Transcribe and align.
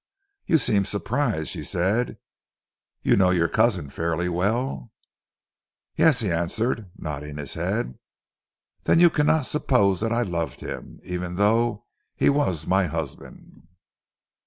"You 0.47 0.57
seem 0.57 0.85
surprised," 0.85 1.49
she 1.51 1.63
said; 1.63 2.17
"you 3.03 3.15
know 3.15 3.29
your 3.29 3.47
cousin 3.47 3.91
fairly 3.91 4.29
well?" 4.29 4.91
"Yes," 5.95 6.21
he 6.21 6.31
answered, 6.31 6.89
nodding 6.97 7.37
his 7.37 7.53
head. 7.53 7.99
"Then 8.85 8.99
you 8.99 9.11
cannot 9.11 9.45
suppose 9.45 10.01
that 10.01 10.11
I 10.11 10.23
loved 10.23 10.61
him, 10.61 11.01
even 11.03 11.35
though 11.35 11.85
he 12.15 12.31
was 12.31 12.65
my 12.65 12.87
husband! 12.87 13.57